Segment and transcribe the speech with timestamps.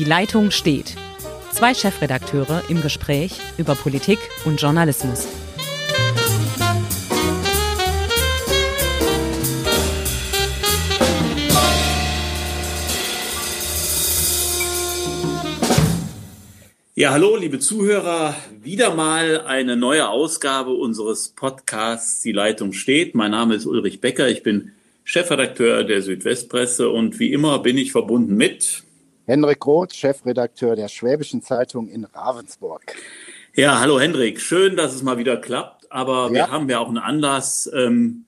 [0.00, 0.96] Die Leitung steht.
[1.52, 5.28] Zwei Chefredakteure im Gespräch über Politik und Journalismus.
[16.94, 18.34] Ja, hallo, liebe Zuhörer.
[18.62, 23.14] Wieder mal eine neue Ausgabe unseres Podcasts Die Leitung steht.
[23.14, 24.30] Mein Name ist Ulrich Becker.
[24.30, 24.72] Ich bin
[25.04, 28.84] Chefredakteur der Südwestpresse und wie immer bin ich verbunden mit
[29.30, 32.82] Henrik Roth, Chefredakteur der Schwäbischen Zeitung in Ravensburg.
[33.54, 34.40] Ja, hallo Henrik.
[34.40, 35.92] Schön, dass es mal wieder klappt.
[35.92, 36.32] Aber ja.
[36.32, 37.70] wir haben ja auch einen Anlass.
[37.72, 38.24] Ähm,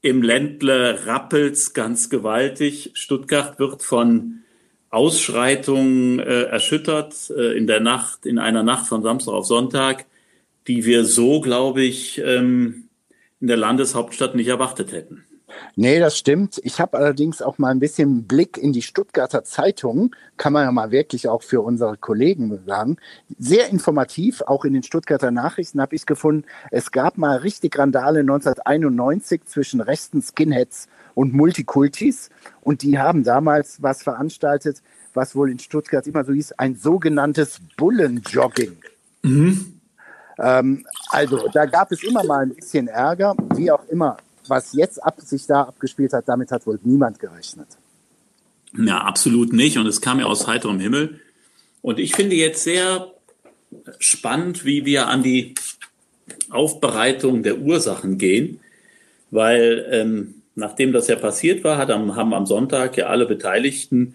[0.00, 2.92] Im Ländle rappelt's ganz gewaltig.
[2.94, 4.44] Stuttgart wird von
[4.90, 10.06] Ausschreitungen äh, erschüttert äh, in der Nacht, in einer Nacht von Samstag auf Sonntag,
[10.68, 12.84] die wir so, glaube ich, ähm,
[13.40, 15.24] in der Landeshauptstadt nicht erwartet hätten.
[15.76, 16.60] Nee, das stimmt.
[16.62, 20.72] Ich habe allerdings auch mal ein bisschen Blick in die Stuttgarter Zeitung, kann man ja
[20.72, 22.96] mal wirklich auch für unsere Kollegen sagen.
[23.38, 28.20] Sehr informativ, auch in den Stuttgarter Nachrichten habe ich gefunden, es gab mal richtig Randale
[28.20, 32.30] 1991 zwischen rechten Skinheads und Multikultis.
[32.60, 37.60] Und die haben damals was veranstaltet, was wohl in Stuttgart immer so hieß, ein sogenanntes
[37.76, 38.76] Bullenjogging.
[39.22, 39.80] Mhm.
[40.38, 44.16] Ähm, also da gab es immer mal ein bisschen Ärger, wie auch immer.
[44.48, 47.68] Was jetzt ab, sich da abgespielt hat, damit hat wohl niemand gerechnet.
[48.76, 49.78] Ja, absolut nicht.
[49.78, 51.20] Und es kam ja aus heiterem Himmel.
[51.82, 53.12] Und ich finde jetzt sehr
[53.98, 55.54] spannend, wie wir an die
[56.50, 58.60] Aufbereitung der Ursachen gehen,
[59.30, 64.14] weil ähm, nachdem das ja passiert war, am, haben am Sonntag ja alle Beteiligten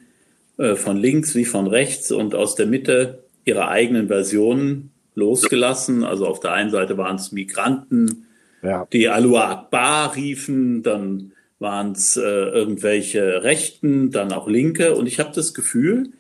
[0.58, 6.04] äh, von links wie von rechts und aus der Mitte ihre eigenen Versionen losgelassen.
[6.04, 8.26] Also auf der einen Seite waren es Migranten,
[8.62, 8.88] ja.
[8.92, 14.96] die Alua Akbar riefen, dann waren es äh, irgendwelche Rechten, dann auch Linke.
[14.96, 16.12] Und ich habe das Gefühl,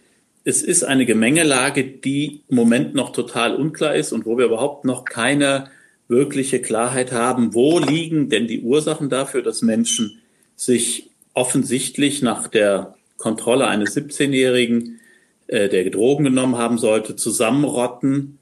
[0.43, 4.85] es ist eine Gemengelage, die im Moment noch total unklar ist und wo wir überhaupt
[4.85, 5.69] noch keine
[6.07, 10.19] wirkliche Klarheit haben, wo liegen denn die Ursachen dafür, dass Menschen
[10.55, 14.99] sich offensichtlich nach der Kontrolle eines 17-Jährigen,
[15.47, 18.38] äh, der Drogen genommen haben sollte, zusammenrotten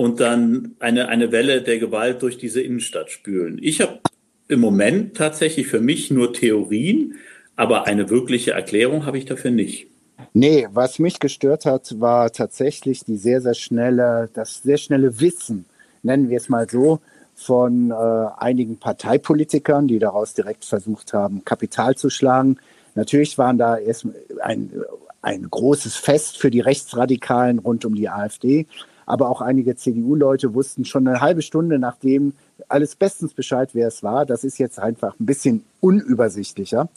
[0.00, 3.58] und dann eine, eine Welle der Gewalt durch diese Innenstadt spülen.
[3.60, 4.00] Ich habe
[4.48, 7.16] im Moment tatsächlich für mich nur Theorien,
[7.54, 9.88] aber eine wirkliche Erklärung habe ich dafür nicht.
[10.32, 15.66] Nee, was mich gestört hat, war tatsächlich die sehr, sehr schnelle, das sehr schnelle Wissen
[16.02, 17.00] nennen wir es mal so,
[17.34, 17.94] von äh,
[18.38, 22.56] einigen Parteipolitikern, die daraus direkt versucht haben, Kapital zu schlagen.
[22.94, 24.06] Natürlich waren da erst
[24.40, 24.72] ein,
[25.20, 28.66] ein großes Fest für die Rechtsradikalen rund um die AfD,
[29.10, 32.32] aber auch einige CDU-Leute wussten schon eine halbe Stunde nachdem
[32.68, 34.24] alles bestens Bescheid, wer es war.
[34.24, 36.88] Das ist jetzt einfach ein bisschen unübersichtlicher.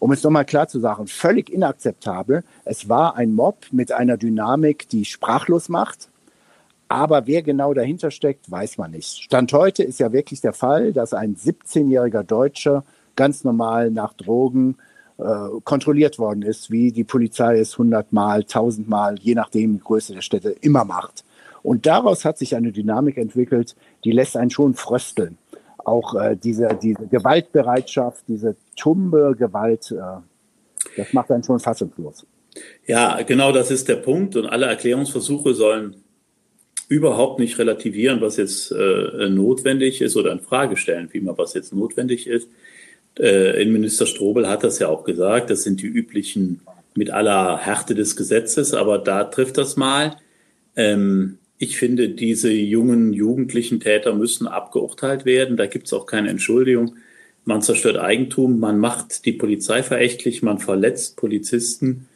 [0.00, 2.42] Um es nochmal klar zu sagen, völlig inakzeptabel.
[2.64, 6.08] Es war ein Mob mit einer Dynamik, die sprachlos macht.
[6.88, 9.22] Aber wer genau dahinter steckt, weiß man nicht.
[9.22, 14.76] Stand heute ist ja wirklich der Fall, dass ein 17-jähriger Deutscher ganz normal nach Drogen
[15.18, 19.80] äh, kontrolliert worden ist, wie die Polizei es 100 Mal, 1000 Mal, je nachdem die
[19.80, 21.24] Größe der Städte, immer macht.
[21.62, 25.38] Und daraus hat sich eine Dynamik entwickelt, die lässt einen schon frösteln.
[25.78, 30.20] Auch äh, diese, diese Gewaltbereitschaft, diese tumbe Gewalt, äh,
[30.96, 32.26] das macht einen schon fassungslos.
[32.86, 34.36] Ja, genau das ist der Punkt.
[34.36, 35.96] Und alle Erklärungsversuche sollen
[36.88, 41.54] überhaupt nicht relativieren, was jetzt äh, notwendig ist oder in Frage stellen, wie man was
[41.54, 42.48] jetzt notwendig ist.
[43.18, 46.62] Äh, Innenminister Strobel hat das ja auch gesagt, das sind die üblichen
[46.96, 50.16] mit aller Härte des Gesetzes, aber da trifft das mal.
[50.74, 55.58] Ähm, ich finde, diese jungen jugendlichen Täter müssen abgeurteilt werden.
[55.58, 56.96] Da gibt es auch keine Entschuldigung.
[57.44, 62.08] Man zerstört Eigentum, man macht die Polizei verächtlich, man verletzt Polizisten,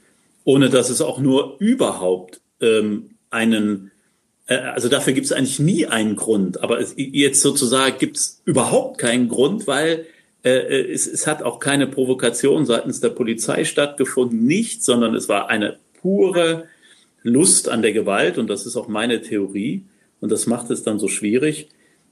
[0.45, 3.91] ohne dass es auch nur überhaupt ähm, einen
[4.47, 8.41] äh, also dafür gibt es eigentlich nie einen Grund, aber es, jetzt sozusagen gibt es
[8.47, 10.07] überhaupt keinen Grund, weil
[10.43, 15.29] äh, äh, es, es hat auch keine Provokation seitens der Polizei stattgefunden, nicht, sondern es
[15.29, 16.65] war eine pure
[17.25, 19.83] Lust an der Gewalt und das ist auch meine Theorie
[20.21, 21.69] und das macht es dann so schwierig,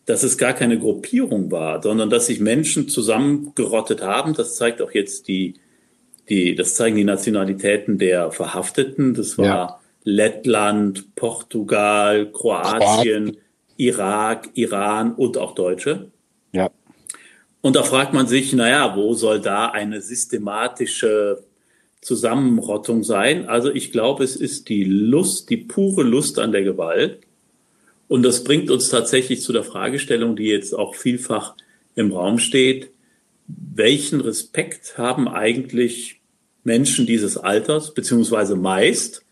[0.06, 4.34] dass es gar keine Gruppierung war, sondern dass sich Menschen zusammengerottet haben.
[4.34, 5.54] Das zeigt auch jetzt die,
[6.28, 9.14] die, das zeigen die Nationalitäten der Verhafteten.
[9.14, 13.36] Das war ja Lettland, Portugal, Kroatien,
[13.76, 16.10] Irak, Iran und auch Deutsche.
[16.52, 16.70] Ja.
[17.60, 21.44] Und da fragt man sich, naja, wo soll da eine systematische
[22.02, 23.48] Zusammenrottung sein?
[23.48, 27.20] Also ich glaube, es ist die Lust, die pure Lust an der Gewalt.
[28.08, 31.54] Und das bringt uns tatsächlich zu der Fragestellung, die jetzt auch vielfach
[31.94, 32.90] im Raum steht.
[33.46, 36.20] Welchen Respekt haben eigentlich
[36.64, 39.24] Menschen dieses Alters, beziehungsweise meist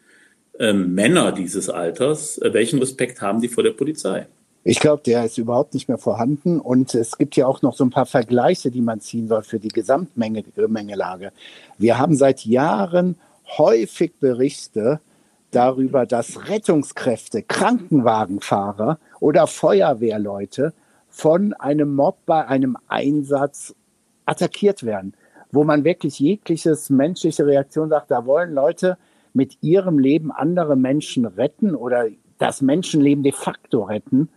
[0.59, 4.27] ähm, Männer dieses Alters, äh, welchen Respekt haben die vor der Polizei?
[4.63, 6.61] Ich glaube, der ist überhaupt nicht mehr vorhanden.
[6.61, 9.59] Und es gibt ja auch noch so ein paar Vergleiche, die man ziehen soll für
[9.59, 11.33] die Gesamtmengelage.
[11.79, 13.17] Wir haben seit Jahren
[13.59, 15.01] häufig Berichte
[15.51, 20.75] darüber, dass Rettungskräfte, Krankenwagenfahrer oder Feuerwehrleute
[21.09, 23.75] von einem Mob bei einem Einsatz
[24.27, 25.15] attackiert werden,
[25.51, 28.97] wo man wirklich jegliches menschliche Reaktion sagt, da wollen Leute
[29.33, 32.07] mit ihrem Leben andere Menschen retten oder
[32.39, 34.29] das Menschenleben de facto retten.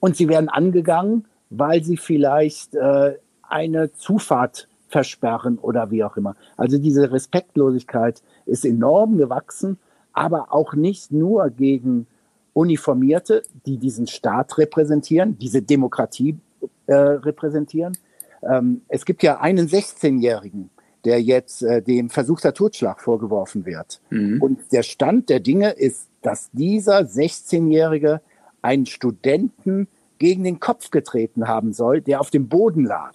[0.00, 6.36] Und sie werden angegangen, weil sie vielleicht äh, eine Zufahrt versperren oder wie auch immer.
[6.56, 9.78] Also diese Respektlosigkeit ist enorm gewachsen,
[10.12, 12.06] aber auch nicht nur gegen
[12.52, 16.38] Uniformierte, die diesen Staat repräsentieren, diese Demokratie
[16.86, 17.98] äh, repräsentieren.
[18.42, 20.70] Ähm, es gibt ja einen 16-Jährigen,
[21.04, 24.00] der jetzt äh, dem versuchter Totschlag vorgeworfen wird.
[24.10, 24.40] Mhm.
[24.40, 28.20] Und der Stand der Dinge ist, dass dieser 16-Jährige
[28.66, 29.86] einen Studenten
[30.18, 33.12] gegen den Kopf getreten haben soll, der auf dem Boden lag.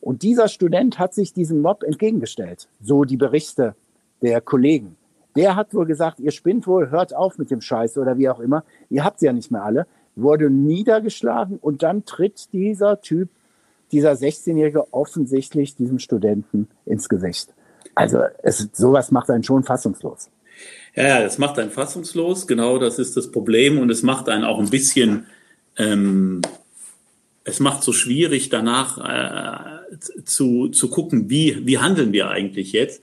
[0.00, 3.74] Und dieser Student hat sich diesem Mob entgegengestellt, so die Berichte
[4.22, 4.96] der Kollegen.
[5.36, 8.40] Der hat wohl gesagt, ihr spinnt wohl, hört auf mit dem Scheiß oder wie auch
[8.40, 8.64] immer.
[8.90, 9.86] Ihr habt sie ja nicht mehr alle.
[10.16, 13.28] Wurde niedergeschlagen und dann tritt dieser Typ
[13.92, 17.54] dieser 16-Jährige offensichtlich diesem Studenten ins Gesicht.
[17.94, 20.28] Also es, sowas macht einen schon fassungslos.
[20.94, 24.58] Ja, das macht einen fassungslos, genau das ist das Problem und es macht einen auch
[24.58, 25.26] ein bisschen,
[25.76, 26.42] ähm,
[27.44, 33.02] es macht so schwierig danach äh, zu, zu gucken, wie, wie handeln wir eigentlich jetzt.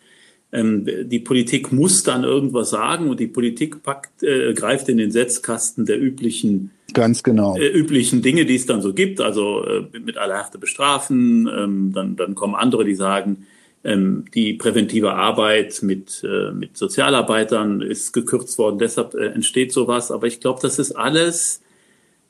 [0.51, 5.11] Ähm, die Politik muss dann irgendwas sagen und die Politik packt, äh, greift in den
[5.11, 7.57] Setzkasten der üblichen Ganz genau.
[7.57, 11.47] Äh, üblichen Dinge, die es dann so gibt, also äh, mit aller Härte bestrafen.
[11.47, 13.45] Ähm, dann, dann kommen andere, die sagen,
[13.85, 20.11] ähm, die präventive Arbeit mit, äh, mit Sozialarbeitern ist gekürzt worden, deshalb äh, entsteht sowas.
[20.11, 21.61] Aber ich glaube, das ist alles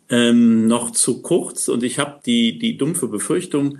[0.10, 3.80] ähm, noch zu kurz und ich habe die, die dumpfe Befürchtung,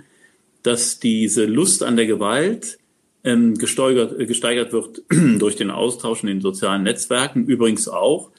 [0.62, 2.78] dass diese Lust an der Gewalt
[3.22, 5.02] ähm, gesteigert, äh, gesteigert wird
[5.38, 8.30] durch den Austausch in den sozialen Netzwerken, übrigens auch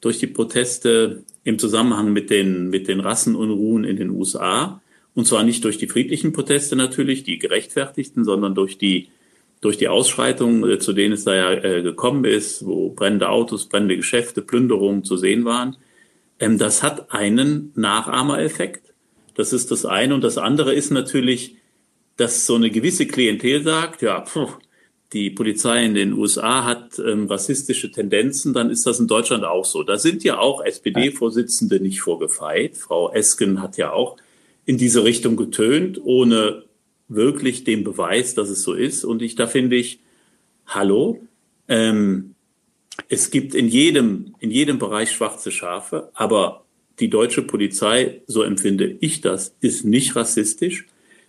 [0.00, 4.80] durch die Proteste im Zusammenhang mit den, mit den Rassenunruhen in den USA.
[5.16, 9.08] Und zwar nicht durch die friedlichen Proteste natürlich, die gerechtfertigten, sondern durch die,
[9.62, 13.64] durch die Ausschreitungen, äh, zu denen es da ja äh, gekommen ist, wo brennende Autos,
[13.64, 15.78] brennende Geschäfte, Plünderungen zu sehen waren.
[16.38, 18.92] Ähm, das hat einen Nachahmereffekt.
[19.34, 20.14] Das ist das eine.
[20.14, 21.56] Und das andere ist natürlich,
[22.18, 24.50] dass so eine gewisse Klientel sagt, ja, pfuh,
[25.14, 29.64] die Polizei in den USA hat ähm, rassistische Tendenzen, dann ist das in Deutschland auch
[29.64, 29.82] so.
[29.82, 32.76] Da sind ja auch SPD-Vorsitzende nicht vorgefeit.
[32.76, 34.18] Frau Esken hat ja auch
[34.66, 36.64] in diese Richtung getönt, ohne
[37.08, 39.04] wirklich den Beweis, dass es so ist.
[39.04, 40.00] Und ich, da finde ich,
[40.66, 41.22] hallo,
[41.68, 42.34] ähm,
[43.08, 46.64] es gibt in jedem, in jedem Bereich schwarze Schafe, aber
[46.98, 50.86] die deutsche Polizei, so empfinde ich das, ist nicht rassistisch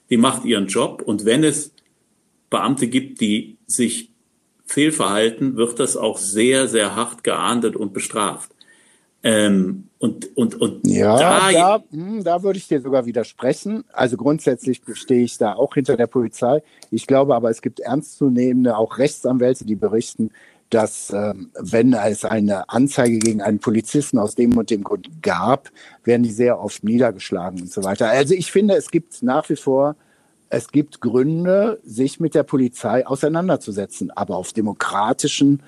[0.09, 1.73] die macht ihren Job und wenn es
[2.49, 4.09] Beamte gibt, die sich
[4.65, 8.51] fehlverhalten, wird das auch sehr, sehr hart geahndet und bestraft.
[9.27, 13.83] Ähm, und, und, und ja, da, da, hm, da würde ich dir sogar widersprechen.
[13.91, 16.63] Also grundsätzlich stehe ich da auch hinter der Polizei.
[16.91, 20.31] Ich glaube aber, es gibt ernstzunehmende auch Rechtsanwälte, die berichten,
[20.69, 25.71] dass ähm, wenn es eine Anzeige gegen einen Polizisten aus dem und dem Grund gab,
[26.05, 28.09] werden die sehr oft niedergeschlagen und so weiter.
[28.09, 29.97] Also ich finde, es gibt nach wie vor,
[30.49, 35.61] es gibt Gründe, sich mit der Polizei auseinanderzusetzen, aber auf demokratischen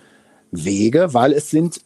[0.52, 1.82] Wege, weil es sind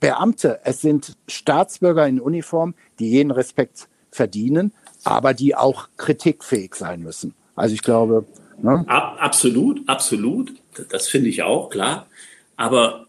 [0.00, 4.72] Beamte, es sind Staatsbürger in Uniform, die jeden Respekt verdienen,
[5.04, 7.34] aber die auch kritikfähig sein müssen.
[7.54, 8.24] Also ich glaube.
[8.62, 8.84] Ne?
[8.88, 10.52] Absolut, absolut.
[10.90, 12.06] Das finde ich auch, klar.
[12.56, 13.06] Aber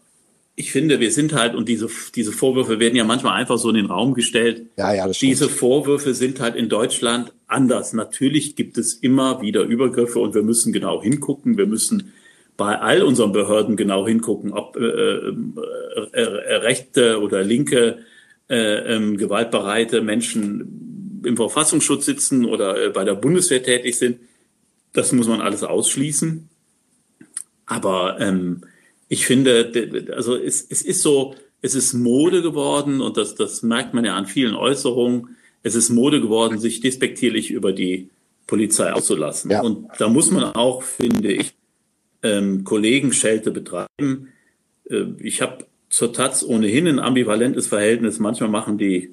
[0.54, 3.76] ich finde, wir sind halt, und diese, diese Vorwürfe werden ja manchmal einfach so in
[3.76, 4.66] den Raum gestellt.
[4.76, 7.92] Ja, ja, das diese Vorwürfe sind halt in Deutschland anders.
[7.92, 11.56] Natürlich gibt es immer wieder Übergriffe und wir müssen genau hingucken.
[11.56, 12.12] Wir müssen
[12.56, 15.32] bei all unseren Behörden genau hingucken, ob äh, äh,
[16.12, 17.98] äh, rechte oder linke
[18.48, 24.20] äh, ähm, gewaltbereite Menschen im Verfassungsschutz sitzen oder äh, bei der Bundeswehr tätig sind.
[24.92, 26.48] Das muss man alles ausschließen.
[27.66, 28.62] Aber ähm,
[29.08, 33.94] ich finde, also es, es ist so, es ist Mode geworden und das, das merkt
[33.94, 35.36] man ja an vielen Äußerungen.
[35.62, 38.10] Es ist Mode geworden, sich despektierlich über die
[38.46, 39.50] Polizei auszulassen.
[39.50, 39.62] Ja.
[39.62, 41.54] Und da muss man auch, finde ich,
[42.22, 44.32] ähm, Kollegenschelte betreiben.
[44.88, 48.18] Äh, ich habe zur Taz ohnehin ein ambivalentes Verhältnis.
[48.18, 49.10] Manchmal machen die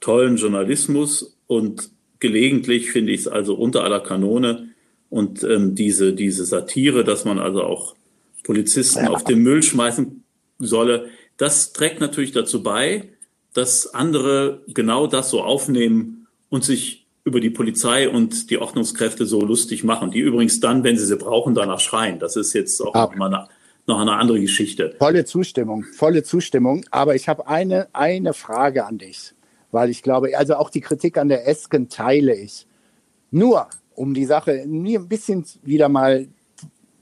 [0.00, 4.68] tollen Journalismus und gelegentlich finde ich es also unter aller Kanone.
[5.08, 7.96] Und ähm, diese, diese Satire, dass man also auch
[8.44, 9.10] Polizisten ja.
[9.10, 10.22] auf den Müll schmeißen
[10.58, 13.08] solle, das trägt natürlich dazu bei,
[13.54, 19.40] dass andere genau das so aufnehmen und sich über die Polizei und die Ordnungskräfte so
[19.40, 22.18] lustig machen, die übrigens dann, wenn sie sie brauchen, danach schreien.
[22.18, 23.12] Das ist jetzt auch ah.
[23.16, 23.48] mal eine,
[23.86, 24.94] noch eine andere Geschichte.
[24.98, 26.84] Volle Zustimmung, volle Zustimmung.
[26.90, 29.34] Aber ich habe eine, eine Frage an dich,
[29.70, 32.66] weil ich glaube, also auch die Kritik an der Esken teile ich.
[33.30, 36.26] Nur, um die Sache mir ein bisschen wieder mal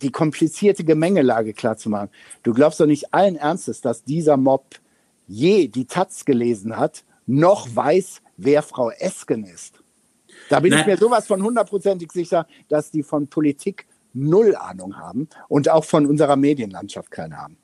[0.02, 2.10] die komplizierte Gemengelage klarzumachen.
[2.42, 4.64] Du glaubst doch nicht allen Ernstes, dass dieser Mob
[5.26, 9.77] je die Taz gelesen hat, noch weiß, wer Frau Esken ist.
[10.48, 10.80] Da bin Nein.
[10.80, 15.84] ich mir sowas von hundertprozentig sicher, dass die von Politik null Ahnung haben und auch
[15.84, 17.56] von unserer Medienlandschaft keine haben.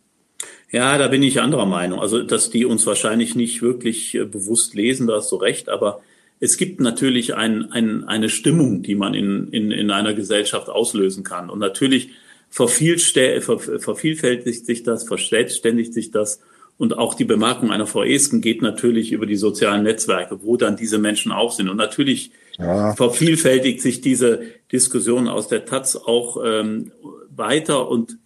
[0.71, 2.01] Ja, da bin ich anderer Meinung.
[2.01, 6.01] Also, dass die uns wahrscheinlich nicht wirklich äh, bewusst lesen, da hast du recht, aber
[6.41, 11.25] es gibt natürlich ein, ein, eine Stimmung, die man in, in, in einer Gesellschaft auslösen
[11.25, 11.49] kann.
[11.49, 12.11] Und natürlich
[12.51, 16.41] vervielfältigt sich das, verselbstständigt sich das.
[16.77, 20.77] Und auch die Bemerkung einer Frau Esken geht natürlich über die sozialen Netzwerke, wo dann
[20.77, 21.69] diese Menschen auch sind.
[21.69, 22.95] Und natürlich ja.
[22.95, 24.43] vervielfältigt sich diese
[24.73, 26.93] Diskussion aus der Taz auch ähm,
[27.35, 28.19] weiter und,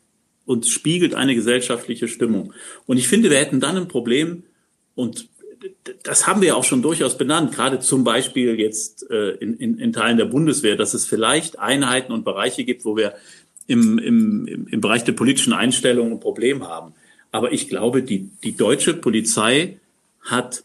[0.47, 2.53] und spiegelt eine gesellschaftliche Stimmung.
[2.87, 4.45] Und ich finde, wir hätten dann ein Problem,
[4.95, 5.29] und
[6.03, 9.93] das haben wir auch schon durchaus benannt, gerade zum Beispiel jetzt äh, in, in, in
[9.93, 13.15] Teilen der Bundeswehr, dass es vielleicht Einheiten und Bereiche gibt, wo wir
[13.67, 16.95] im, im, im Bereich der politischen Einstellung ein Problem haben.
[17.33, 19.79] Aber ich glaube, die, die deutsche Polizei
[20.21, 20.65] hat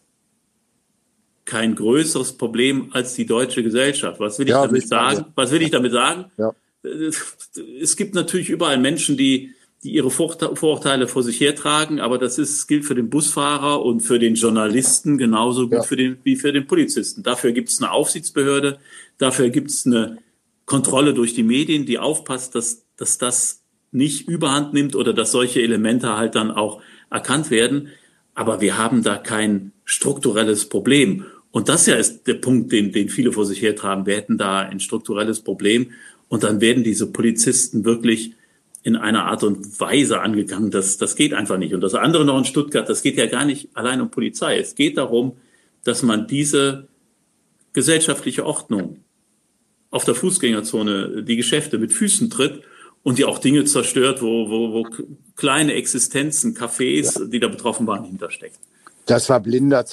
[1.54, 4.18] kein größeres Problem als die deutsche Gesellschaft.
[4.18, 5.26] Was will ich ja, damit sagen?
[5.36, 6.24] Was will ich damit sagen?
[6.36, 6.52] Ja.
[7.80, 9.52] Es gibt natürlich überall Menschen, die,
[9.84, 14.18] die ihre Vorurteile vor sich hertragen, aber das ist, gilt für den Busfahrer und für
[14.18, 15.82] den Journalisten genauso gut ja.
[15.84, 17.22] für den, wie für den Polizisten.
[17.22, 18.80] Dafür gibt es eine Aufsichtsbehörde,
[19.18, 20.18] dafür gibt es eine
[20.66, 25.62] Kontrolle durch die Medien, die aufpasst, dass, dass das nicht überhand nimmt oder dass solche
[25.62, 27.90] Elemente halt dann auch erkannt werden.
[28.34, 31.26] Aber wir haben da kein strukturelles Problem.
[31.54, 34.06] Und das ja ist der Punkt, den, den viele vor sich hertragen.
[34.06, 35.92] Wir hätten da ein strukturelles Problem.
[36.28, 38.32] Und dann werden diese Polizisten wirklich
[38.82, 40.72] in einer Art und Weise angegangen.
[40.72, 41.72] Das, das geht einfach nicht.
[41.72, 44.58] Und das andere noch in Stuttgart, das geht ja gar nicht allein um Polizei.
[44.58, 45.36] Es geht darum,
[45.84, 46.88] dass man diese
[47.72, 49.04] gesellschaftliche Ordnung
[49.92, 52.62] auf der Fußgängerzone, die Geschäfte mit Füßen tritt
[53.04, 54.88] und die auch Dinge zerstört, wo, wo, wo
[55.36, 58.58] kleine Existenzen, Cafés, die da betroffen waren, hinterstecken.
[59.06, 59.84] Das war blinder,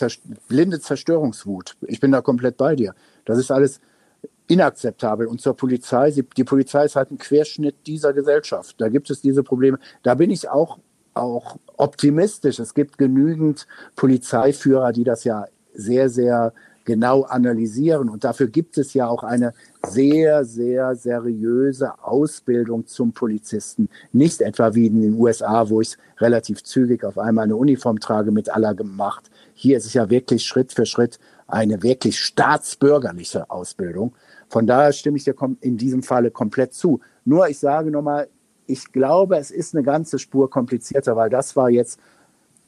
[0.48, 1.76] blinde Zerstörungswut.
[1.82, 2.96] Ich bin da komplett bei dir.
[3.26, 3.82] Das ist alles
[4.48, 5.28] inakzeptabel.
[5.28, 8.76] Und zur Polizei, die Polizei ist halt ein Querschnitt dieser Gesellschaft.
[8.80, 9.80] Da gibt es diese Probleme.
[10.04, 10.80] Da bin ich auch,
[11.14, 12.60] auch optimistisch.
[12.60, 16.54] Es gibt genügend Polizeiführer, die das ja sehr, sehr
[16.86, 18.10] genau analysieren.
[18.10, 19.54] Und dafür gibt es ja auch eine
[19.88, 23.90] sehr, sehr seriöse Ausbildung zum Polizisten.
[24.12, 28.32] Nicht etwa wie in den USA, wo ich relativ zügig auf einmal eine Uniform trage
[28.32, 29.30] mit aller gemacht.
[29.54, 34.14] Hier ist es ja wirklich Schritt für Schritt eine wirklich staatsbürgerliche Ausbildung.
[34.48, 37.00] Von daher stimme ich dir in diesem Falle komplett zu.
[37.26, 38.28] Nur ich sage nochmal,
[38.68, 42.00] ich glaube, es ist eine ganze Spur komplizierter, weil das war jetzt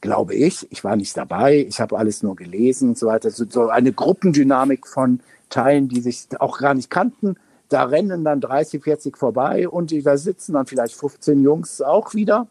[0.04, 0.70] glaube ich.
[0.70, 3.32] Ich war nicht dabei, ich habe alles nur gelesen und so weiter.
[3.32, 7.38] So eine Gruppendynamik von Teilen, die sich auch gar nicht kannten.
[7.70, 12.48] Da rennen dann 30, 40 vorbei und da sitzen dann vielleicht 15 Jungs auch wieder.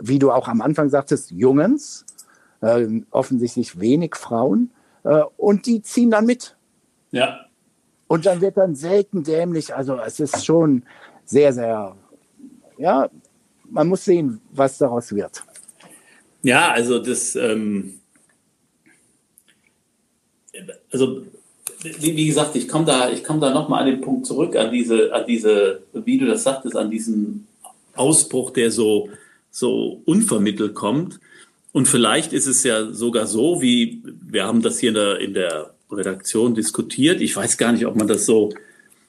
[0.00, 2.04] Wie du auch am Anfang sagtest, Jungens,
[2.62, 4.70] äh, offensichtlich wenig Frauen.
[5.04, 6.56] Äh, und die ziehen dann mit.
[7.12, 7.46] Ja.
[8.08, 9.72] Und dann wird dann selten dämlich.
[9.72, 10.82] Also es ist schon
[11.24, 11.94] sehr, sehr,
[12.76, 13.08] ja,
[13.70, 15.44] man muss sehen, was daraus wird.
[16.42, 18.00] Ja, also das, ähm,
[20.92, 21.22] also
[21.82, 24.72] wie, wie, gesagt, ich komme da, ich komme da nochmal an den Punkt zurück, an
[24.72, 27.46] diese, an diese, wie du das sagtest, an diesen
[27.94, 29.10] Ausbruch, der so,
[29.50, 31.20] so unvermittelt kommt.
[31.72, 35.34] Und vielleicht ist es ja sogar so, wie wir haben das hier in der, in
[35.34, 37.20] der Redaktion diskutiert.
[37.20, 38.50] Ich weiß gar nicht, ob man das so,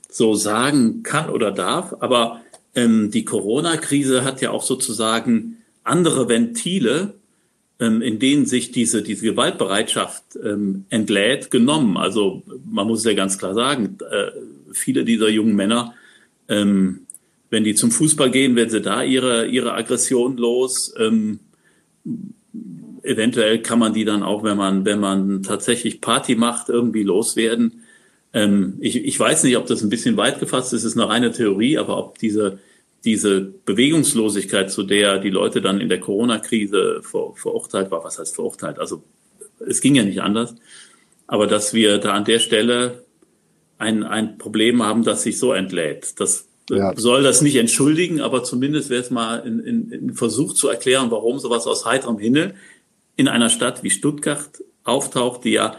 [0.09, 2.41] so sagen kann oder darf, aber
[2.75, 7.15] ähm, die Corona-Krise hat ja auch sozusagen andere Ventile,
[7.79, 11.95] in denen sich diese, diese Gewaltbereitschaft ähm, entlädt, genommen.
[11.95, 14.31] Also man muss ja ganz klar sagen, äh,
[14.74, 15.93] viele dieser jungen Männer,
[16.50, 17.01] ähm,
[17.50, 20.93] wenn die zum Fußball gehen, werden sie da ihre, ihre Aggression los.
[21.00, 21.39] Ähm,
[23.03, 27.83] eventuell kann man die dann auch, wenn man, wenn man tatsächlich Party macht, irgendwie loswerden.
[28.33, 31.09] Ähm, ich, ich weiß nicht, ob das ein bisschen weit gefasst ist, es ist eine
[31.09, 32.59] reine Theorie, aber ob diese
[33.06, 38.36] diese Bewegungslosigkeit, zu der die Leute dann in der Corona-Krise ver, verurteilt war, was heißt
[38.36, 38.79] verurteilt?
[38.79, 39.03] Also
[39.65, 40.56] es ging ja nicht anders.
[41.27, 43.03] Aber dass wir da an der Stelle
[43.77, 46.20] ein, ein Problem haben, das sich so entlädt.
[46.20, 46.94] Das ja.
[46.96, 51.12] soll das nicht entschuldigen, aber zumindest wäre es mal ein, ein, ein Versuch zu erklären,
[51.12, 52.56] warum sowas aus heiterem Himmel
[53.15, 54.50] in einer Stadt wie Stuttgart
[54.84, 55.77] auftaucht, die ja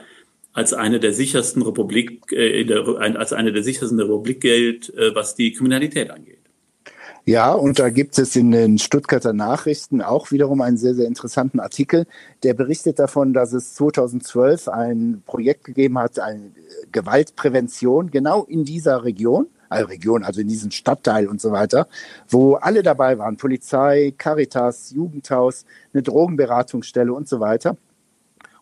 [0.52, 5.34] als eine der sichersten Republik, äh, der, als eine der sichersten Republik gilt, äh, was
[5.34, 6.39] die Kriminalität angeht.
[7.26, 11.60] Ja, und da gibt es in den Stuttgarter Nachrichten auch wiederum einen sehr, sehr interessanten
[11.60, 12.06] Artikel,
[12.42, 16.50] der berichtet davon, dass es 2012 ein Projekt gegeben hat, eine
[16.92, 21.88] Gewaltprävention genau in dieser Region, also Region, also in diesem Stadtteil und so weiter,
[22.28, 27.76] wo alle dabei waren, Polizei, Caritas, Jugendhaus, eine Drogenberatungsstelle und so weiter.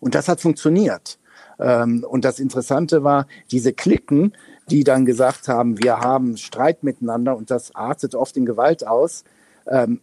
[0.00, 1.19] Und das hat funktioniert.
[1.61, 4.33] Ähm, und das Interessante war, diese Klicken,
[4.71, 9.25] die dann gesagt haben, wir haben Streit miteinander und das artet oft in Gewalt aus.
[9.67, 10.01] Ähm,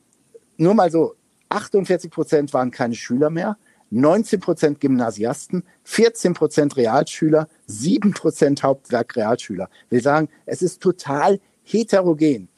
[0.57, 1.15] nur mal so,
[1.49, 3.57] 48 Prozent waren keine Schüler mehr,
[3.91, 9.69] 19 Prozent Gymnasiasten, 14 Prozent Realschüler, 7 Prozent Hauptwerk-Realschüler.
[9.89, 12.49] Wir sagen, es ist total heterogen.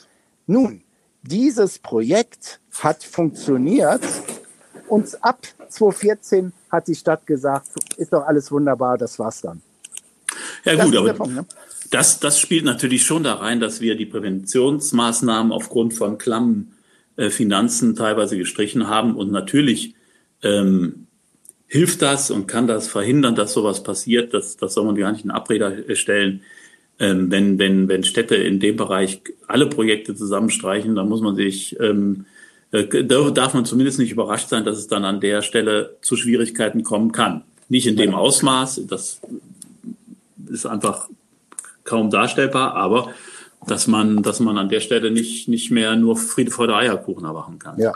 [0.45, 0.83] Nun,
[1.21, 4.01] dieses Projekt hat funktioniert
[4.87, 9.61] und ab 2014 hat die Stadt gesagt, ist doch alles wunderbar, das war's dann.
[10.63, 11.45] Ja gut, aber Punkt, ne?
[11.89, 16.73] Das, das spielt natürlich schon da rein, dass wir die Präventionsmaßnahmen aufgrund von klammen
[17.15, 19.15] äh, Finanzen teilweise gestrichen haben.
[19.15, 19.95] Und natürlich
[20.43, 21.07] ähm,
[21.67, 24.33] hilft das und kann das verhindern, dass sowas passiert.
[24.33, 26.41] Das, das soll man gar nicht in Abrede stellen.
[26.99, 31.79] Ähm, wenn, wenn, wenn Städte in dem Bereich alle Projekte zusammenstreichen, dann muss man sich,
[31.79, 32.25] ähm,
[32.71, 36.83] äh, darf man zumindest nicht überrascht sein, dass es dann an der Stelle zu Schwierigkeiten
[36.83, 37.43] kommen kann.
[37.69, 39.21] Nicht in dem Ausmaß, das
[40.49, 41.09] ist einfach
[41.87, 43.09] kaum darstellbar, aber
[43.65, 47.57] dass man, dass man an der Stelle nicht, nicht mehr nur Friede, Freude, Eierkuchen erwachen
[47.57, 47.79] kann.
[47.79, 47.91] Ja.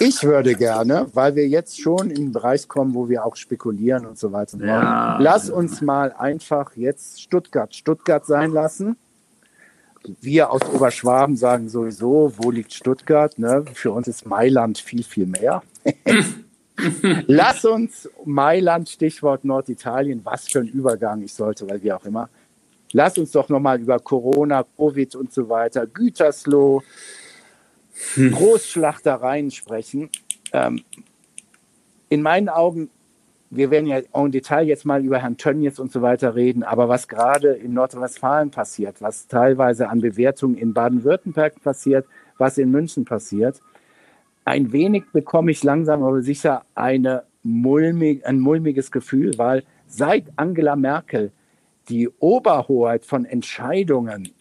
[0.00, 4.06] Ich würde gerne, weil wir jetzt schon in den Bereich kommen, wo wir auch spekulieren
[4.06, 4.58] und so weiter.
[4.58, 5.18] Ja.
[5.20, 8.96] Lass uns mal einfach jetzt Stuttgart Stuttgart sein lassen.
[10.20, 13.38] Wir aus Oberschwaben sagen sowieso, wo liegt Stuttgart?
[13.38, 13.64] Ne?
[13.72, 15.62] Für uns ist Mailand viel, viel mehr.
[17.26, 22.28] Lass uns Mailand, Stichwort Norditalien, was für ein Übergang ich sollte, weil wie auch immer.
[22.92, 26.82] Lass uns doch nochmal über Corona, Covid und so weiter, Gütersloh,
[28.14, 28.32] hm.
[28.32, 30.10] Großschlachtereien sprechen.
[30.52, 30.84] Ähm,
[32.08, 32.90] in meinen Augen,
[33.50, 36.62] wir werden ja auch im Detail jetzt mal über Herrn Tönnies und so weiter reden,
[36.62, 42.06] aber was gerade in Nordrhein-Westfalen passiert, was teilweise an Bewertungen in Baden-Württemberg passiert,
[42.38, 43.60] was in München passiert,
[44.44, 50.76] ein wenig bekomme ich langsam aber sicher eine mulmig, ein mulmiges Gefühl, weil seit Angela
[50.76, 51.32] Merkel
[51.88, 54.32] die Oberhoheit von Entscheidungen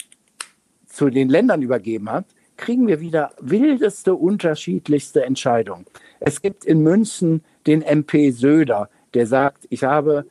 [0.86, 2.26] zu den Ländern übergeben hat,
[2.58, 5.86] kriegen wir wieder wildeste, unterschiedlichste Entscheidungen.
[6.20, 10.26] Es gibt in München den MP Söder, der sagt, ich habe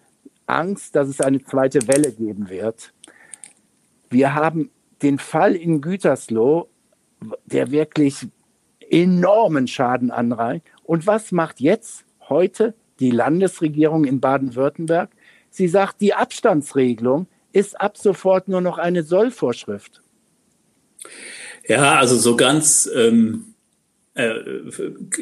[0.47, 2.93] Angst, dass es eine zweite Welle geben wird.
[4.11, 4.71] Wir haben
[5.03, 6.69] den Fall in Gütersloh,
[7.47, 8.27] der wirklich
[8.91, 10.67] enormen Schaden anreicht.
[10.85, 15.11] Und was macht jetzt heute die Landesregierung in Baden-Württemberg?
[15.53, 20.01] Sie sagt, die Abstandsregelung ist ab sofort nur noch eine Sollvorschrift.
[21.69, 23.55] Ja, also so ganz ähm,
[24.15, 24.33] äh,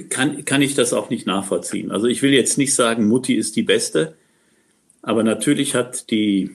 [0.09, 1.91] kann, kann ich das auch nicht nachvollziehen.
[1.91, 4.15] Also ich will jetzt nicht sagen, Mutti ist die Beste,
[5.03, 6.55] aber natürlich hat die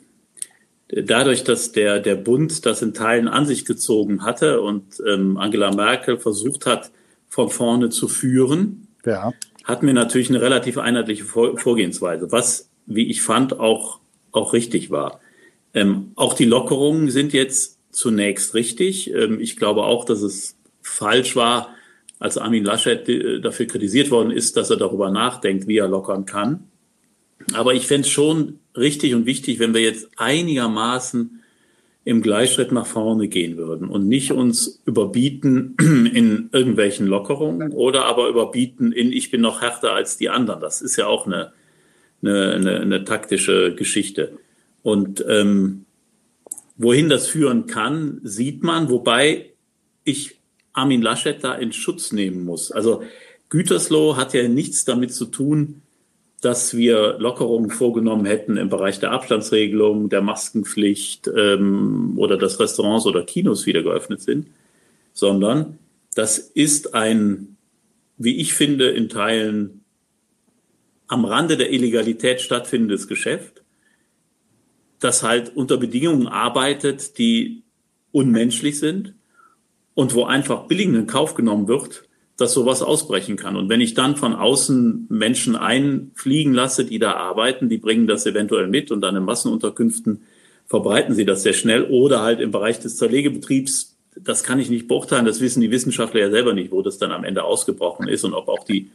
[0.87, 5.75] dadurch, dass der, der Bund das in Teilen an sich gezogen hatte und ähm, Angela
[5.75, 6.91] Merkel versucht hat,
[7.27, 9.33] von vorne zu führen, ja.
[9.65, 13.99] hatten wir natürlich eine relativ einheitliche Vorgehensweise, was, wie ich fand, auch,
[14.31, 15.19] auch richtig war.
[15.73, 19.13] Ähm, auch die Lockerungen sind jetzt zunächst richtig.
[19.13, 21.69] Ähm, ich glaube auch, dass es falsch war,
[22.19, 26.25] als Armin Laschet äh, dafür kritisiert worden ist, dass er darüber nachdenkt, wie er lockern
[26.25, 26.65] kann.
[27.53, 31.41] Aber ich fände es schon richtig und wichtig, wenn wir jetzt einigermaßen
[32.05, 35.75] im Gleichschritt nach vorne gehen würden und nicht uns überbieten
[36.13, 40.61] in irgendwelchen Lockerungen oder aber überbieten in ich bin noch härter als die anderen.
[40.61, 41.51] Das ist ja auch eine,
[42.27, 44.37] eine, eine, eine taktische Geschichte.
[44.83, 45.85] Und ähm,
[46.77, 49.51] wohin das führen kann, sieht man, wobei
[50.03, 50.37] ich
[50.73, 52.71] Armin Laschet da in Schutz nehmen muss.
[52.71, 53.03] Also
[53.49, 55.81] Gütersloh hat ja nichts damit zu tun,
[56.41, 63.05] dass wir Lockerungen vorgenommen hätten im Bereich der Abstandsregelung, der Maskenpflicht ähm, oder dass Restaurants
[63.05, 64.47] oder Kinos wieder geöffnet sind,
[65.13, 65.79] sondern
[66.13, 67.57] das ist ein,
[68.17, 69.84] wie ich finde, in Teilen
[71.07, 73.63] am Rande der Illegalität stattfindendes Geschäft,
[74.99, 77.63] das halt unter Bedingungen arbeitet, die
[78.11, 79.13] unmenschlich sind
[79.93, 82.03] und wo einfach billig in Kauf genommen wird,
[82.37, 83.55] dass sowas ausbrechen kann.
[83.55, 88.25] Und wenn ich dann von außen Menschen einfliegen lasse, die da arbeiten, die bringen das
[88.25, 90.21] eventuell mit und dann in Massenunterkünften
[90.65, 94.87] verbreiten sie das sehr schnell oder halt im Bereich des Zerlegebetriebs, das kann ich nicht
[94.87, 98.23] beurteilen, das wissen die Wissenschaftler ja selber nicht, wo das dann am Ende ausgebrochen ist
[98.23, 98.89] und ob auch die,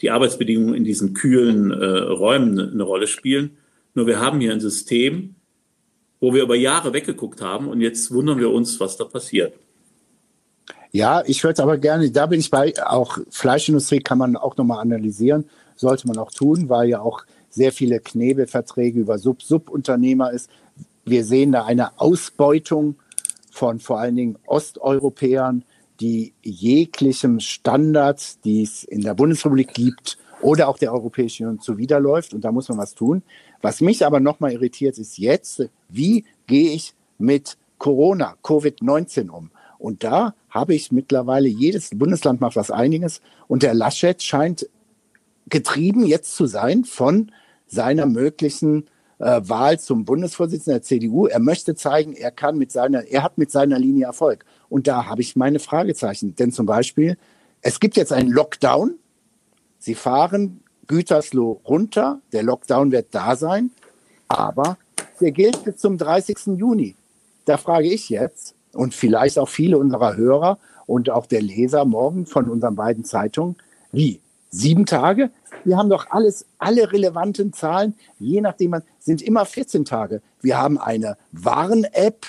[0.00, 3.56] die Arbeitsbedingungen in diesen kühlen äh, Räumen eine Rolle spielen.
[3.94, 5.36] Nur wir haben hier ein System,
[6.20, 9.54] wo wir über Jahre weggeguckt haben und jetzt wundern wir uns, was da passiert.
[10.92, 14.80] Ja, ich würde aber gerne, da bin ich bei, auch Fleischindustrie kann man auch nochmal
[14.80, 20.50] analysieren, sollte man auch tun, weil ja auch sehr viele Knebelverträge über Sub-Subunternehmer ist.
[21.04, 22.96] Wir sehen da eine Ausbeutung
[23.50, 25.64] von vor allen Dingen Osteuropäern,
[26.00, 32.34] die jeglichem Standard, die es in der Bundesrepublik gibt oder auch der Europäischen Union zuwiderläuft.
[32.34, 33.22] Und da muss man was tun.
[33.62, 39.50] Was mich aber nochmal irritiert, ist jetzt, wie gehe ich mit Corona, Covid-19 um?
[39.78, 43.20] Und da habe ich mittlerweile, jedes Bundesland macht was einiges.
[43.48, 44.68] Und der Laschet scheint
[45.48, 47.30] getrieben jetzt zu sein von
[47.66, 48.86] seiner möglichen
[49.18, 51.26] äh, Wahl zum Bundesvorsitzenden der CDU.
[51.26, 54.44] Er möchte zeigen, er kann mit seiner, er hat mit seiner Linie Erfolg.
[54.68, 56.36] Und da habe ich meine Fragezeichen.
[56.36, 57.16] Denn zum Beispiel,
[57.62, 58.94] es gibt jetzt einen Lockdown.
[59.78, 62.20] Sie fahren Gütersloh runter.
[62.32, 63.70] Der Lockdown wird da sein.
[64.28, 64.76] Aber
[65.20, 66.58] der gilt bis zum 30.
[66.58, 66.94] Juni.
[67.44, 72.26] Da frage ich jetzt und vielleicht auch viele unserer Hörer und auch der Leser morgen
[72.26, 73.56] von unseren beiden Zeitungen,
[73.92, 74.20] wie?
[74.50, 75.30] Sieben Tage?
[75.66, 80.22] Wir haben doch alles, alle relevanten Zahlen, je nachdem sind immer 14 Tage.
[80.40, 82.24] Wir haben eine Warn-App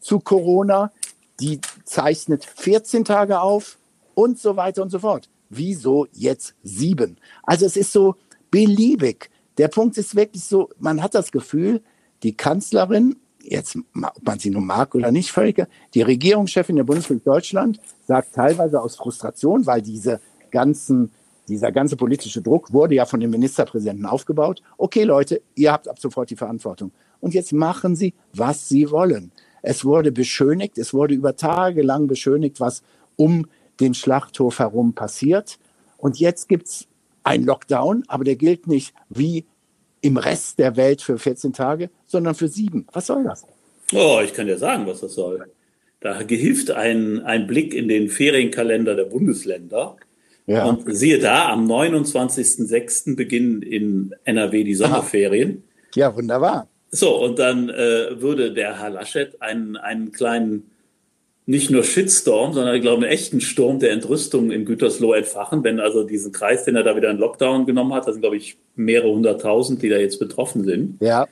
[0.00, 0.92] zu Corona,
[1.40, 3.78] die zeichnet 14 Tage auf
[4.14, 5.28] und so weiter und so fort.
[5.50, 7.16] Wieso jetzt sieben?
[7.42, 8.14] Also es ist so
[8.52, 9.28] beliebig.
[9.56, 11.82] Der Punkt ist wirklich so, man hat das Gefühl,
[12.22, 17.24] die Kanzlerin, jetzt, ob man sie nun mag oder nicht, völlig, die Regierungschefin der Bundesrepublik
[17.24, 20.20] Deutschland sagt teilweise aus Frustration, weil diese
[20.52, 21.10] ganzen
[21.48, 24.62] dieser ganze politische Druck wurde ja von dem Ministerpräsidenten aufgebaut.
[24.76, 26.92] Okay, Leute, ihr habt ab sofort die Verantwortung.
[27.20, 29.32] Und jetzt machen Sie, was Sie wollen.
[29.62, 32.82] Es wurde beschönigt, es wurde über Tage lang beschönigt, was
[33.16, 33.46] um
[33.80, 35.58] den Schlachthof herum passiert.
[35.96, 36.86] Und jetzt gibt es
[37.24, 39.44] einen Lockdown, aber der gilt nicht wie
[40.00, 42.86] im Rest der Welt für 14 Tage, sondern für sieben.
[42.92, 43.44] Was soll das?
[43.92, 45.44] Oh, ich kann dir sagen, was das soll.
[46.00, 49.96] Da hilft ein, ein Blick in den Ferienkalender der Bundesländer.
[50.48, 50.64] Ja.
[50.64, 53.16] Und siehe da, am 29.06.
[53.16, 55.62] beginnen in NRW die Sommerferien.
[55.94, 56.68] Ja, wunderbar.
[56.90, 60.70] So, und dann äh, würde der Herr Laschet einen, einen kleinen,
[61.44, 65.80] nicht nur Shitstorm, sondern ich glaube einen echten Sturm der Entrüstung in Gütersloh entfachen, wenn
[65.80, 68.56] also diesen Kreis, den er da wieder in Lockdown genommen hat, da sind glaube ich
[68.74, 70.96] mehrere hunderttausend, die da jetzt betroffen sind.
[71.00, 71.28] Ja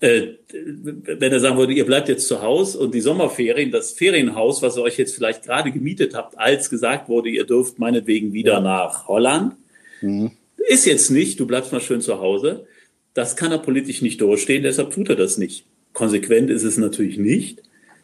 [0.00, 4.76] wenn er sagen würde, ihr bleibt jetzt zu Hause und die Sommerferien, das Ferienhaus, was
[4.76, 8.60] ihr euch jetzt vielleicht gerade gemietet habt, als gesagt wurde, ihr dürft meinetwegen wieder ja.
[8.60, 9.54] nach Holland,
[10.02, 10.32] mhm.
[10.68, 12.66] ist jetzt nicht, du bleibst mal schön zu Hause.
[13.14, 15.64] Das kann er politisch nicht durchstehen, deshalb tut er das nicht.
[15.94, 17.62] Konsequent ist es natürlich nicht.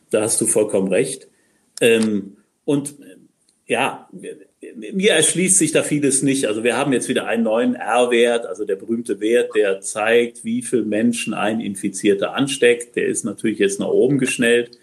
[0.09, 1.29] Da hast du vollkommen recht.
[1.83, 2.95] Ähm, und
[3.67, 4.09] ja,
[4.77, 6.47] mir erschließt sich da vieles nicht.
[6.47, 10.63] Also wir haben jetzt wieder einen neuen R-Wert, also der berühmte Wert, der zeigt, wie
[10.63, 12.97] viele Menschen ein Infizierter ansteckt.
[12.97, 14.79] Der ist natürlich jetzt nach oben geschnellt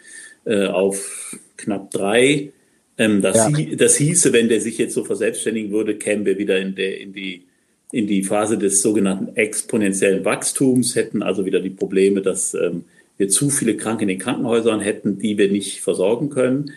[0.46, 2.52] äh, auf knapp drei.
[2.98, 3.76] Ähm, das, ja.
[3.76, 7.14] das hieße, wenn der sich jetzt so verselbstständigen würde, kämen wir wieder in, der, in,
[7.14, 7.44] die,
[7.92, 12.84] in die Phase des sogenannten exponentiellen Wachstums, hätten also wieder die Probleme, dass ähm,
[13.18, 16.74] wir zu viele Kranke in den Krankenhäusern hätten, die wir nicht versorgen können.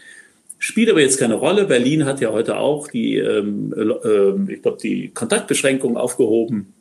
[0.65, 1.65] Spielt aber jetzt keine Rolle.
[1.65, 6.73] Berlin hat ja heute auch die, ähm, äh, ich glaube, die Kontaktbeschränkungen aufgehoben.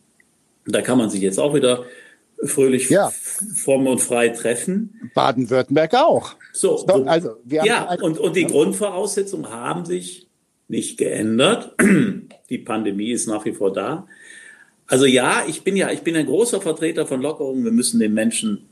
[0.68, 1.86] Da kann man sich jetzt auch wieder
[2.44, 3.12] fröhlich ja.
[3.56, 5.10] fromm und frei treffen.
[5.16, 6.36] Baden-Württemberg auch.
[6.54, 10.28] So, so also wir ja, haben und, und die Grundvoraussetzungen haben sich
[10.68, 11.74] nicht geändert.
[12.52, 14.06] Die Pandemie ist nach wie vor da.
[14.86, 17.64] Also ja, ich bin ja, ich bin ein großer Vertreter von Lockerungen.
[17.64, 18.70] Wir müssen den Menschen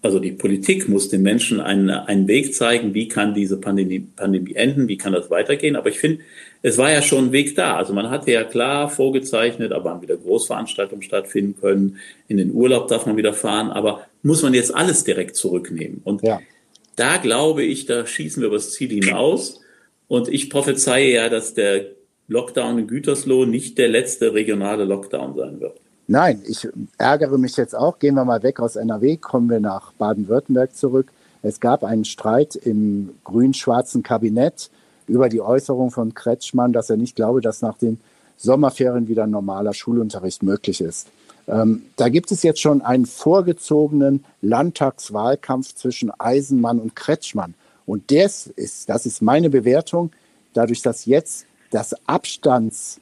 [0.00, 4.54] also die Politik muss den Menschen einen, einen Weg zeigen, wie kann diese Pandemie, Pandemie
[4.54, 5.74] enden, wie kann das weitergehen.
[5.74, 6.22] Aber ich finde,
[6.62, 7.76] es war ja schon ein Weg da.
[7.76, 11.98] Also man hatte ja klar vorgezeichnet, aber haben wieder Großveranstaltungen stattfinden können.
[12.28, 13.70] In den Urlaub darf man wieder fahren.
[13.70, 16.00] Aber muss man jetzt alles direkt zurücknehmen?
[16.04, 16.40] Und ja.
[16.94, 19.60] da glaube ich, da schießen wir übers Ziel hinaus.
[20.06, 21.86] Und ich prophezeie ja, dass der
[22.28, 25.80] Lockdown in Gütersloh nicht der letzte regionale Lockdown sein wird.
[26.10, 26.66] Nein, ich
[26.96, 27.98] ärgere mich jetzt auch.
[27.98, 31.12] Gehen wir mal weg aus NRW, kommen wir nach Baden-Württemberg zurück.
[31.42, 34.70] Es gab einen Streit im grün-schwarzen Kabinett
[35.06, 38.00] über die Äußerung von Kretschmann, dass er nicht glaube, dass nach den
[38.38, 41.08] Sommerferien wieder normaler Schulunterricht möglich ist.
[41.46, 47.52] Ähm, da gibt es jetzt schon einen vorgezogenen Landtagswahlkampf zwischen Eisenmann und Kretschmann.
[47.84, 50.10] Und das ist, das ist meine Bewertung,
[50.54, 52.98] dadurch, dass jetzt das Abstands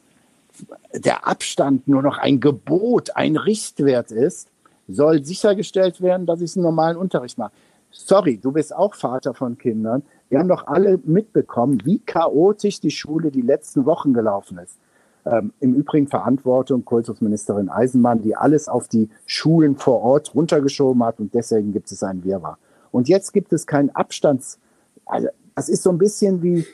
[0.92, 4.48] der Abstand nur noch ein Gebot, ein Richtwert ist,
[4.88, 7.52] soll sichergestellt werden, dass ich einen normalen Unterricht mache.
[7.90, 10.02] Sorry, du bist auch Vater von Kindern.
[10.28, 14.76] Wir haben doch alle mitbekommen, wie chaotisch die Schule die letzten Wochen gelaufen ist.
[15.24, 21.18] Ähm, Im Übrigen Verantwortung Kultusministerin Eisenmann, die alles auf die Schulen vor Ort runtergeschoben hat
[21.20, 22.58] und deswegen gibt es einen Wirrwarr.
[22.92, 24.58] Und jetzt gibt es keinen Abstands.
[25.04, 26.64] Also, das ist so ein bisschen wie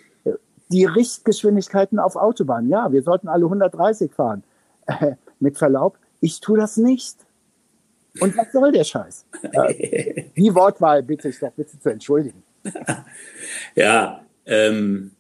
[0.73, 2.71] die Richtgeschwindigkeiten auf Autobahnen.
[2.71, 4.43] Ja, wir sollten alle 130 fahren.
[4.87, 7.17] Äh, mit Verlaub, ich tue das nicht.
[8.21, 9.27] Und was soll der Scheiß?
[9.43, 12.43] Äh, die Wortwahl bitte ich doch bitte zu entschuldigen.
[13.75, 15.13] Ja, ähm,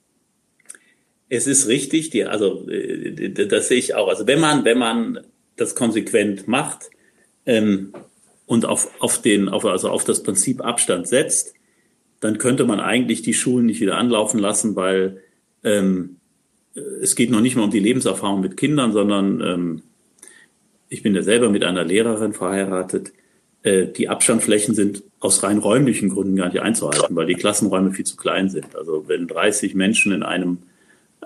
[1.28, 4.08] es ist richtig, die, also äh, das sehe ich auch.
[4.08, 5.20] Also wenn man, wenn man
[5.56, 6.90] das konsequent macht
[7.46, 7.94] ähm,
[8.46, 11.54] und auf, auf den, auf, also auf das Prinzip Abstand setzt,
[12.20, 15.22] dann könnte man eigentlich die Schulen nicht wieder anlaufen lassen, weil
[15.64, 16.16] ähm,
[17.02, 19.82] es geht noch nicht mal um die Lebenserfahrung mit Kindern, sondern ähm,
[20.88, 23.12] ich bin ja selber mit einer Lehrerin verheiratet.
[23.62, 28.06] Äh, die Abstandflächen sind aus rein räumlichen Gründen gar nicht einzuhalten, weil die Klassenräume viel
[28.06, 28.74] zu klein sind.
[28.76, 30.58] Also wenn 30 Menschen in einem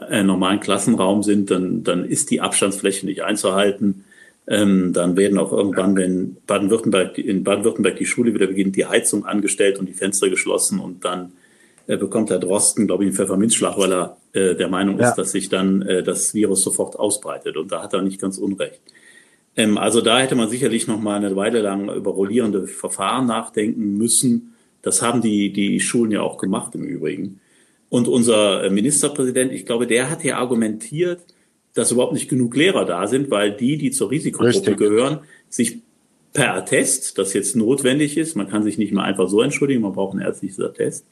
[0.09, 4.05] äh, normalen Klassenraum sind, dann, dann ist die Abstandsfläche nicht einzuhalten.
[4.49, 9.25] Ähm, dann werden auch irgendwann, wenn Baden-Württemberg, in Baden-Württemberg die Schule wieder beginnt, die Heizung
[9.25, 11.33] angestellt und die Fenster geschlossen und dann
[11.87, 15.09] äh, bekommt Herr Drosten, glaube ich, einen Pfefferminzschlag, weil er äh, der Meinung ja.
[15.09, 17.57] ist, dass sich dann äh, das Virus sofort ausbreitet.
[17.57, 18.81] Und da hat er nicht ganz unrecht.
[19.57, 23.97] Ähm, also da hätte man sicherlich noch mal eine Weile lang über rollierende Verfahren nachdenken
[23.97, 24.55] müssen.
[24.83, 27.41] Das haben die, die Schulen ja auch gemacht im Übrigen.
[27.89, 31.21] Und unser Ministerpräsident, ich glaube, der hat hier argumentiert,
[31.75, 34.77] dass überhaupt nicht genug Lehrer da sind, weil die, die zur Risikogruppe Richtig.
[34.77, 35.79] gehören, sich
[36.33, 39.93] per Attest, das jetzt notwendig ist, man kann sich nicht mal einfach so entschuldigen, man
[39.93, 41.07] braucht ein ärztliches Attest,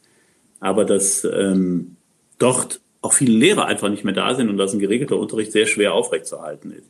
[0.64, 1.96] aber dass ähm,
[2.38, 5.66] dort auch viele Lehrer einfach nicht mehr da sind und dass ein geregelter Unterricht sehr
[5.66, 6.88] schwer aufrechtzuerhalten ist.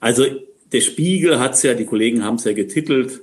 [0.00, 0.26] Also
[0.70, 3.22] der Spiegel hat es ja, die Kollegen haben es ja getitelt,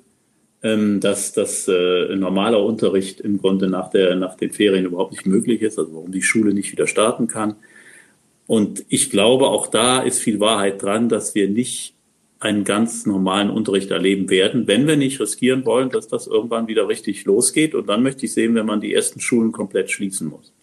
[0.64, 5.28] ähm, dass das äh, normaler Unterricht im Grunde nach, der, nach den Ferien überhaupt nicht
[5.28, 7.56] möglich ist, also warum die Schule nicht wieder starten kann.
[8.48, 11.94] Und ich glaube, auch da ist viel Wahrheit dran, dass wir nicht
[12.40, 16.88] einen ganz normalen Unterricht erleben werden, wenn wir nicht riskieren wollen, dass das irgendwann wieder
[16.88, 17.74] richtig losgeht.
[17.74, 20.54] Und dann möchte ich sehen, wenn man die ersten Schulen komplett schließen muss.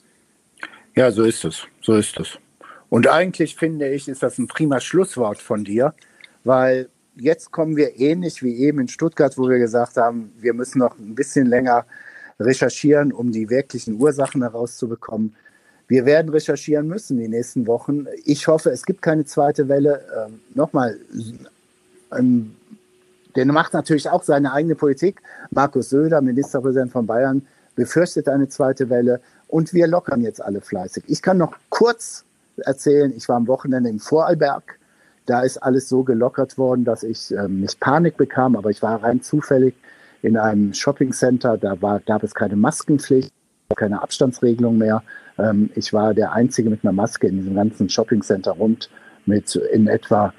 [0.95, 1.67] Ja, so ist es.
[1.81, 2.39] So ist es.
[2.89, 5.95] Und eigentlich finde ich, ist das ein prima Schlusswort von dir,
[6.45, 10.79] weil jetzt kommen wir ähnlich wie eben in Stuttgart, wo wir gesagt haben, wir müssen
[10.79, 11.87] noch ein bisschen länger
[12.39, 15.35] recherchieren, um die wirklichen Ursachen herauszubekommen.
[15.89, 18.07] Wir werden recherchieren müssen die nächsten Wochen.
[18.25, 20.05] Ich hoffe, es gibt keine zweite Welle.
[20.17, 20.99] Ähm, Nochmal,
[22.19, 22.57] ähm,
[23.37, 25.21] der macht natürlich auch seine eigene Politik.
[25.51, 29.21] Markus Söder, Ministerpräsident von Bayern, befürchtet eine zweite Welle.
[29.49, 31.05] Und wir lockern jetzt alle fleißig.
[31.09, 32.25] Ich kann noch kurz
[32.57, 34.79] erzählen, ich war am Wochenende im Vorarlberg
[35.27, 39.03] da ist alles so gelockert worden, dass ich ähm, nicht Panik bekam, aber ich war
[39.03, 39.75] rein zufällig
[40.23, 41.57] in einem Shoppingcenter.
[41.57, 43.33] Da war, gab es keine Maskenpflicht,
[43.75, 45.03] keine Abstandsregelung mehr.
[45.39, 48.91] Ähm, ich war der Einzige mit einer Maske in diesem ganzen Shoppingcenter rund
[49.27, 50.35] mit in etwa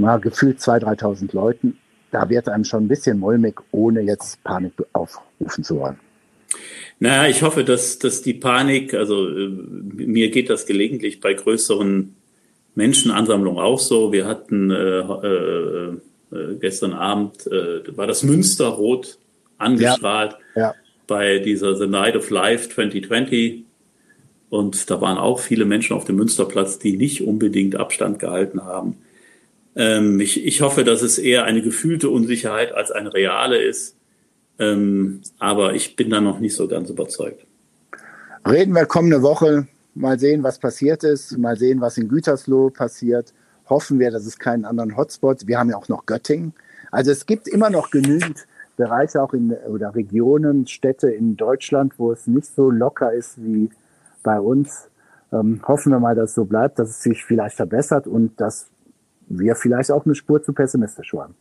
[0.00, 1.78] na, gefühlt 2.000, 3.000 Leuten.
[2.10, 5.98] Da wird einem schon ein bisschen mulmig, ohne jetzt Panik aufrufen zu wollen.
[6.98, 12.14] Naja, ich hoffe, dass, dass die Panik, also äh, mir geht das gelegentlich bei größeren
[12.74, 14.12] Menschenansammlung auch so.
[14.12, 15.94] Wir hatten äh, äh,
[16.32, 19.18] äh, gestern Abend, äh, war das Münsterrot
[19.58, 20.74] angestrahlt ja, ja.
[21.06, 23.64] bei dieser The Night of Life 2020.
[24.48, 28.96] Und da waren auch viele Menschen auf dem Münsterplatz, die nicht unbedingt Abstand gehalten haben.
[29.76, 33.96] Ähm, ich, ich hoffe, dass es eher eine gefühlte Unsicherheit als eine reale ist.
[34.58, 37.46] Ähm, aber ich bin da noch nicht so ganz überzeugt.
[38.46, 41.36] Reden wir kommende Woche Mal sehen, was passiert ist.
[41.36, 43.34] Mal sehen, was in Gütersloh passiert.
[43.68, 45.46] Hoffen wir, dass es keinen anderen Hotspot.
[45.46, 46.54] Wir haben ja auch noch Göttingen.
[46.90, 52.12] Also es gibt immer noch genügend Bereiche auch in oder Regionen, Städte in Deutschland, wo
[52.12, 53.70] es nicht so locker ist wie
[54.22, 54.88] bei uns.
[55.32, 58.69] Ähm, hoffen wir mal, dass es so bleibt, dass es sich vielleicht verbessert und dass
[59.30, 61.34] wir vielleicht auch eine Spur zu pessimistisch waren.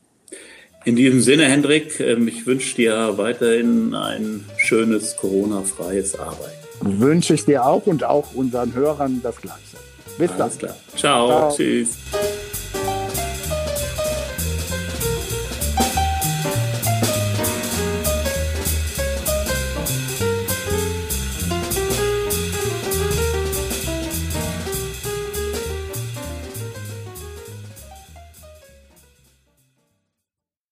[0.86, 7.46] In diesem Sinne, Hendrik, ähm, ich wünsche dir weiterhin ein schönes Corona-freies Arbeiten wünsche ich
[7.46, 9.78] dir auch und auch unseren Hörern das Gleiche.
[10.18, 10.70] Bis Alles dann.
[10.70, 10.76] Klar.
[10.96, 11.28] Ciao.
[11.28, 11.56] Ciao.
[11.56, 11.98] Tschüss.